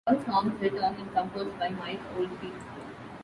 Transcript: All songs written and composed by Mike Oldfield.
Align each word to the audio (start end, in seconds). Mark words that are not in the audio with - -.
All 0.07 0.17
songs 0.25 0.59
written 0.59 0.79
and 0.83 1.13
composed 1.13 1.59
by 1.59 1.69
Mike 1.69 2.01
Oldfield. 2.17 2.59